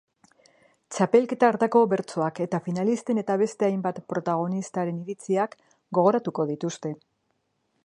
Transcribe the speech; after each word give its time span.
Txapelketa 0.93 1.49
hartako 1.51 1.81
bertsoak 1.91 2.41
eta 2.45 2.61
finalisten 2.69 3.21
eta 3.23 3.37
beste 3.43 3.69
hainbat 3.69 4.01
protagonistaren 4.15 5.05
iritziak 5.05 5.57
gogoratuko 5.99 6.49
dituzte. 6.55 6.95